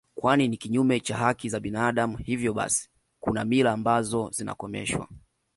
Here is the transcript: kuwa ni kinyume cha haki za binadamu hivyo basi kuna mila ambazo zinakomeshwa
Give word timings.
kuwa 0.15 0.37
ni 0.37 0.57
kinyume 0.57 0.99
cha 0.99 1.17
haki 1.17 1.49
za 1.49 1.59
binadamu 1.59 2.17
hivyo 2.17 2.53
basi 2.53 2.89
kuna 3.19 3.45
mila 3.45 3.71
ambazo 3.71 4.29
zinakomeshwa 4.29 5.07